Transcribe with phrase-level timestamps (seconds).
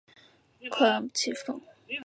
[0.71, 1.61] 坤布崎峰